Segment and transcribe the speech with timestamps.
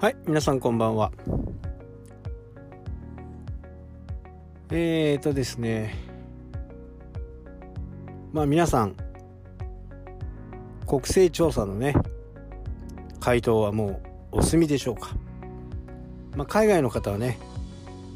[0.00, 1.12] はい、皆さんこんばんは。
[4.70, 5.94] えーとですね、
[8.32, 8.96] まあ皆さん、
[10.86, 11.94] 国勢調査のね、
[13.20, 14.00] 回答はも
[14.32, 15.10] うお済みでしょうか。
[16.34, 17.38] まあ海外の方はね、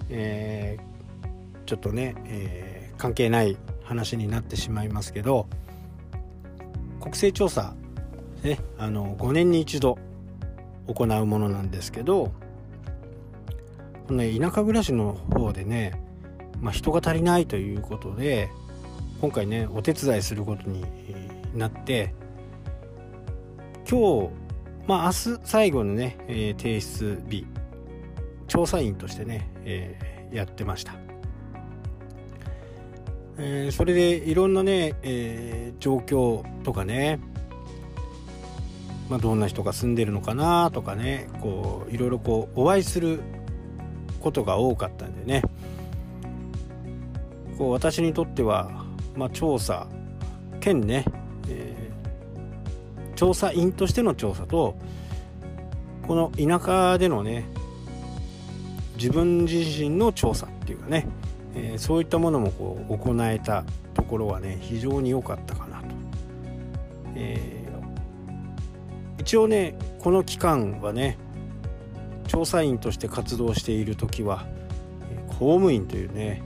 [0.08, 5.48] えー、ちょっとね、えー、関係ない話になってしまいますけど、
[6.98, 7.74] 国勢調査、
[8.42, 9.98] ね、あの5年に一度
[10.86, 12.32] 行うものなんですけど
[14.06, 16.00] この、ね、田舎暮らしの方でね、
[16.60, 18.50] まあ、人が足りないということで
[19.20, 20.84] 今回ねお手伝いすることに
[21.54, 22.14] なって
[23.88, 24.30] 今日
[24.86, 27.46] まあ明日最後のね、えー、提出日
[28.48, 30.94] 調査員としてね、えー、やってました、
[33.38, 37.20] えー、それでいろんなね、えー、状況とかね
[39.08, 43.20] まあ、どんな人が住んでるのかなとかねこういろいろこうお会いする
[44.20, 45.42] ことが多かったんでね
[47.58, 49.86] こう私にとっては、まあ、調査
[50.60, 51.04] 兼ね、
[51.48, 54.76] えー、調査員としての調査と
[56.06, 57.46] この田舎でのね
[58.96, 61.06] 自分自身の調査っていうかね、
[61.54, 65.86] えー、そういったものもこう行えたところはね非常に良かったかなと。
[67.16, 67.63] えー
[69.24, 71.16] 一応ねこの期間はね
[72.28, 74.44] 調査員として活動している時は
[75.28, 76.42] 公務員というね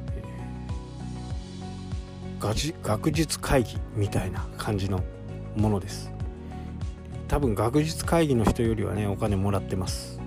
[2.38, 5.02] 学術会議みたいな感じの
[5.56, 6.12] ものです。
[7.26, 10.20] 多分学術会議の人よりはねお金もらってます。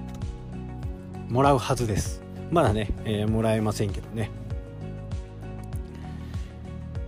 [1.30, 2.22] もらうはずです。
[2.52, 4.30] まだね、えー、もらえませんけどね。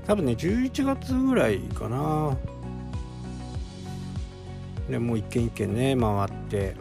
[0.07, 2.37] 多分ね11月ぐらいかな。
[4.89, 6.75] でもう一軒一軒ね回って。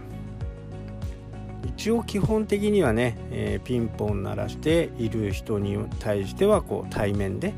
[1.64, 7.54] 一応基本的にはね、えー、ピンポン鳴らしている人に対してはこう対面で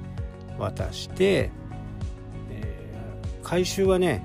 [0.58, 1.50] 渡して、
[2.50, 4.24] えー、回収はね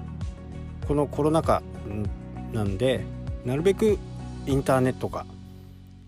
[0.88, 1.62] このコロナ禍
[2.52, 3.04] なんで
[3.46, 3.98] なるべく
[4.46, 5.26] インターネットか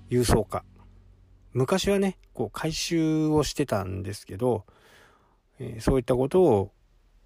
[0.09, 0.63] 郵送か
[1.53, 4.65] 昔はねこう回収をしてたんですけど、
[5.59, 6.71] えー、そういったことを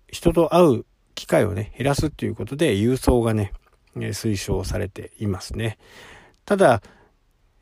[0.07, 3.53] 人と会う機会をね、減らすっていうことで郵送がね、
[3.95, 5.77] 推奨されていますね。
[6.45, 6.81] ただ、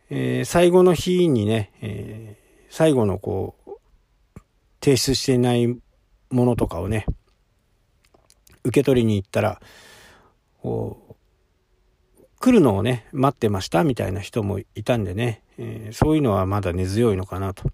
[0.10, 3.72] えー、最後の日にね、えー、最後のこう、
[4.84, 5.82] 提出していないも
[6.32, 7.06] のとかをね、
[8.64, 9.62] 受け取りに行ったら、
[10.62, 17.72] こう、来るのをね、待ってましたみたいな人もいたんでね、えー、そういうのはまだ根強いのかなと。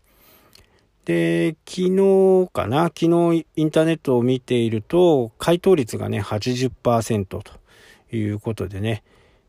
[1.06, 2.86] で、昨日かな？
[2.86, 7.44] 昨日インターネットを見ていると、回答率がね、80%と
[8.12, 9.04] いうことでね、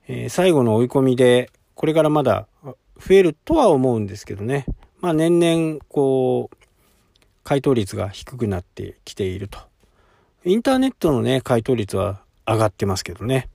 [0.09, 2.75] えー、最後の追い込みで、これからまだ増
[3.15, 4.65] えるとは思うんですけどね、
[5.01, 6.57] まあ年々、こう、
[7.45, 9.59] 回答率が低くなってきていると。
[10.45, 13.49] インターネットのね、回答率は上がってますけどね。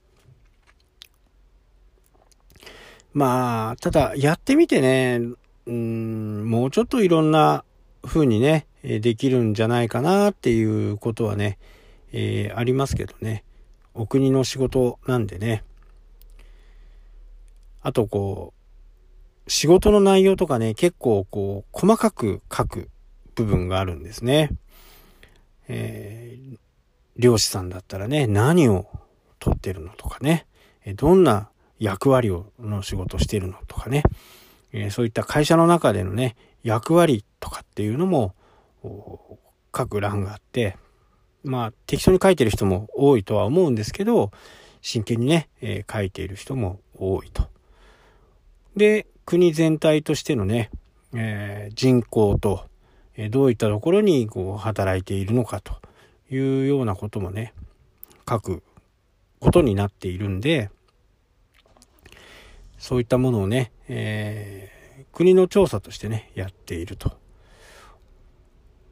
[3.13, 5.21] まあ、ただ、やってみてね、
[5.65, 7.63] うん、もうちょっといろんな
[8.05, 11.57] 風にね、できるんじゃないかなっていうことはね、
[12.11, 13.43] えー、ありますけどね。
[13.93, 15.63] お国の仕事なんでね。
[17.81, 18.53] あとこ
[19.47, 22.89] う、仕事の内容とかね、結構こう、細かく書く
[23.35, 24.49] 部分があるんですね。
[25.67, 26.57] えー、
[27.17, 28.87] 漁師さんだったらね、何を
[29.39, 30.45] 取ってるのとかね、
[30.95, 31.49] どんな
[31.79, 34.03] 役割をの仕事してるのとかね、
[34.71, 38.33] えー、そういった会社の中でのね、役割とかっていうのも
[39.75, 40.77] 書く欄があって、
[41.43, 44.31] まあ適当に書いてる人も多いとは思うんですけど、
[44.81, 47.47] 真剣にね、えー、書いている人も多いと。
[48.75, 50.71] で、国全体としてのね、
[51.13, 52.65] えー、人口と、
[53.15, 55.75] えー、どういったところにこう働いているのかと
[56.31, 57.53] いうようなこともね、
[58.27, 58.63] 書く
[59.39, 60.71] ことになっているんで、
[62.79, 64.71] そういったものをね、え
[65.11, 67.17] 国の調査としてね、やっていると。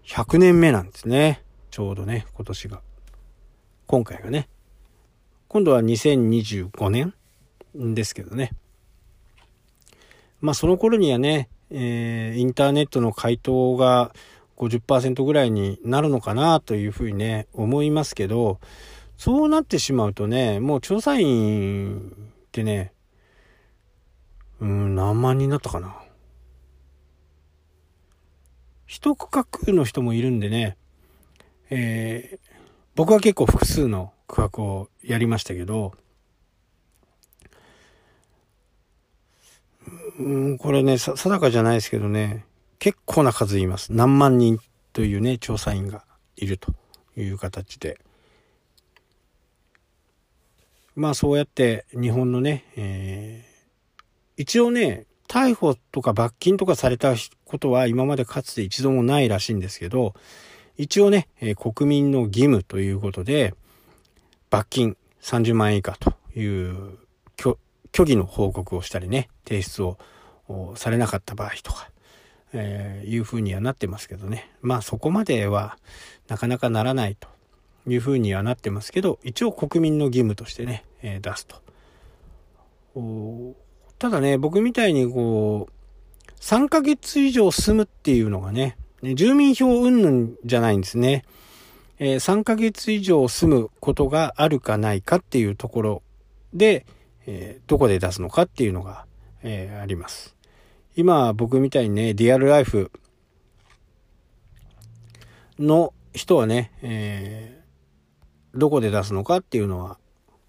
[0.06, 1.44] 100年目なんですね。
[1.72, 2.82] ちょうどね、今年が。
[3.88, 4.50] 今回がね。
[5.48, 7.14] 今度は2025年
[7.76, 8.52] ですけどね。
[10.42, 14.14] まあその頃にはね、えー、インターネットの回答が
[14.58, 18.60] 50%ぐらいになるのかなというふうにね、思いますけど、
[19.18, 22.14] そうなってしまうとね、もう調査員
[22.48, 22.93] ってね、
[24.63, 25.94] うん、何万人だったかな。
[28.86, 30.77] 一区画の人もいるんでね、
[31.69, 32.62] えー、
[32.95, 35.92] 僕は結構複数の区画をやりましたけど、
[40.18, 42.45] うん、これね、定かじゃないですけどね、
[42.80, 43.92] 結構な数います。
[43.92, 44.60] 何万人
[44.94, 46.06] というね、調査員が
[46.38, 46.74] いると
[47.18, 48.00] いう形で。
[50.95, 53.53] まあそうやって日本のね、えー、
[54.38, 57.16] 一応ね、逮捕とか罰金とかされた
[57.46, 60.14] ことは今までかつて一度もないらしいんですけど、
[60.78, 63.54] 一応ね、え、国民の義務ということで、
[64.50, 66.98] 罰金30万円以下という
[67.94, 69.98] 虚偽の報告をしたりね、提出を
[70.76, 71.90] されなかった場合とか、
[72.54, 74.52] えー、いうふうにはなってますけどね。
[74.62, 75.78] まあそこまでは
[76.28, 77.28] なかなかならないと
[77.88, 81.62] いうふうにはなってますけど、一応国民の義務としてね、えー、出すと。
[84.04, 91.24] ただね、僕みたいにこう、3ヶ月以上住むっていうのがね、住民票云々じゃないんですね。
[92.00, 96.04] えー、3ヶ月以上住むことがあるかないかっていうところ
[96.54, 96.86] で、
[97.28, 99.06] えー、どこで出すのかっていうのが、
[99.42, 100.36] えー、あります。
[100.98, 102.92] 今僕みたいにね、リアルライフ
[105.58, 109.98] の人はね、えー、どこで出すのかっていうのは、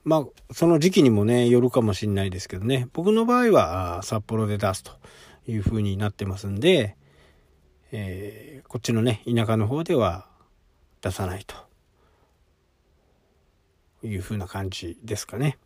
[0.04, 4.92] まあ、その時期にもね、よるかもしれないですけどね、僕の場合は札幌で出すと
[5.48, 6.96] いう風になってますんで、
[7.90, 10.26] えー、こっちのね、田舎の方では
[11.00, 11.56] 出さないと
[14.06, 15.56] いう風な感じですかね。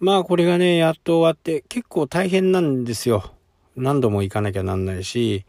[0.00, 3.34] まあこれがね、やっと終わって結構大変なんですよ。
[3.76, 5.44] 何度も行かなきゃなんないし、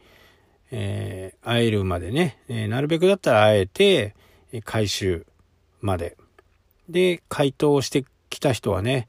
[0.72, 4.14] えー、会えるまでね、えー、なるべくだったら会えて、
[4.66, 5.26] 回収
[5.80, 6.18] まで。
[6.89, 9.07] で、回答してきた人はね、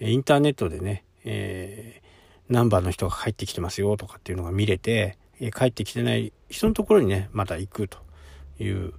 [0.00, 5.18] インターネットでね、えー、何番の人が帰ってきてますよとかっていうのが見れて、
[5.54, 7.98] 帰ってきてない人のところにね、また行くと
[8.58, 8.92] いう、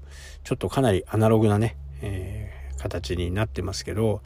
[0.44, 4.22] ちょっとかなりアナログなね、えー、形になってますけど、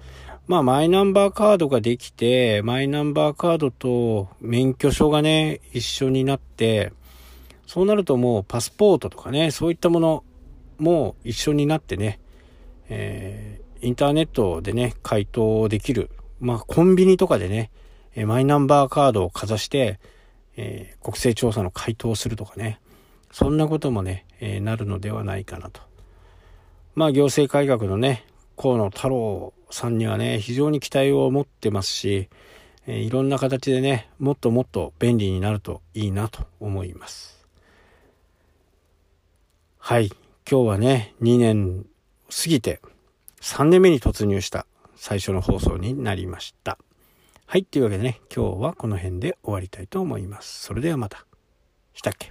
[0.48, 6.92] まあ、マイナンバーカードができて、マイナンバーカードと免許証がね、一緒になって、
[7.68, 10.24] そうなるともうパスポートとかね、そういったもの
[10.78, 12.20] も一緒になってね、
[12.90, 13.41] えー、
[13.82, 16.12] インターネットでね、回答できる。
[16.40, 17.72] まあ、コンビニとかでね、
[18.26, 20.00] マイナンバーカードをかざして、
[20.56, 22.80] えー、国勢調査の回答をするとかね、
[23.32, 25.82] そんなこともね、えー、なるのではないかなと。
[26.94, 28.26] まあ、行政改革のね、
[28.58, 32.30] 河野太郎さんにはね、非常に期待を持ってますし、
[32.86, 37.48] えー、いろんな形でね、もっともっと便利になるといいなと思います。
[39.80, 40.12] はい。
[40.50, 41.86] 今日はね、2年
[42.30, 42.82] 過ぎて
[43.42, 46.78] 3年目に突入した最初の放送になりました。
[47.48, 47.66] はい。
[47.66, 50.62] というわけでね、今日はこの辺で終わりたいと思います。
[50.62, 51.26] それではまた。
[51.94, 52.30] したっけ？